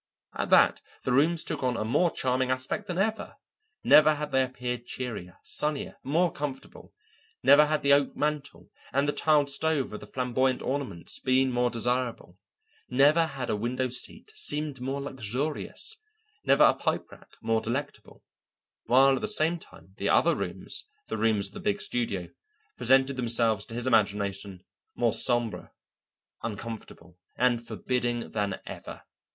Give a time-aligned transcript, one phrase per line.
[0.35, 3.35] At that the rooms took on a more charming aspect than ever;
[3.83, 6.95] never had they appeared cheerier, sunnier, more comfortable;
[7.43, 11.69] never had the oak mantel and the tiled stove with the flamboyant ornaments been more
[11.69, 12.39] desirable;
[12.89, 15.97] never had a window seat seemed more luxurious,
[16.43, 18.23] never a pipe rack more delectable,
[18.85, 22.27] while at the same time, the other rooms, the rooms of the big studio,
[22.75, 24.63] presented themselves to his imagination
[24.95, 25.71] more sombre,
[26.41, 29.03] uncomfortable, and forbidding than ever.